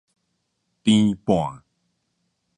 [0.83, 1.61] 纏絆